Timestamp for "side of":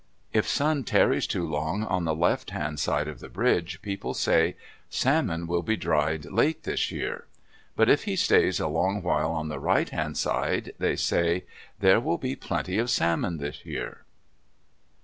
2.79-3.19